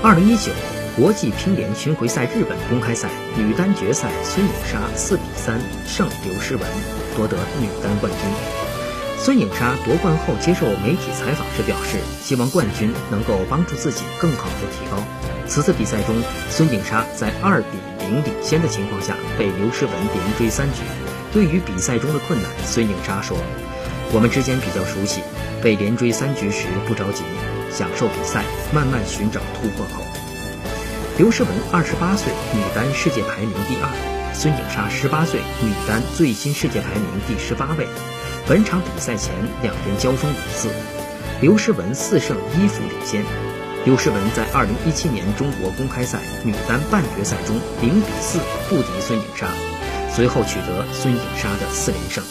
[0.00, 0.52] 二零一九
[0.96, 6.62] 国际乒联巡回赛日本公开赛女单决赛，孙颖莎四比三胜刘诗雯，
[7.16, 8.20] 夺得女单冠军。
[9.18, 15.02] 孙颖莎夺冠后接受媒体采访时表示，希望冠军能够帮助自己更好的提高。
[15.48, 16.14] 此次比赛中，
[16.48, 20.82] 孙颖莎在二比零领先的情况下被刘诗雯连追三局。
[21.32, 23.36] 对于比赛中的困难，孙颖莎说
[24.14, 25.22] ：“我们之间比较熟悉，
[25.60, 27.24] 被连追三局时不着急。”
[27.70, 30.04] 享受比赛，慢慢寻找突破口。
[31.16, 33.88] 刘诗雯二十八岁，女单世界排名第二；
[34.32, 37.86] 孙颖莎十八岁，女单最新世界排名第十八位。
[38.46, 40.68] 本场比赛前，两人交锋五次，
[41.40, 43.22] 刘诗雯四胜一负领先。
[43.84, 48.38] 刘诗雯在二零一七年中国公开赛女单半决赛中零比四
[48.68, 49.48] 不敌孙颖莎，
[50.14, 52.22] 随后取得孙颖莎的四连胜。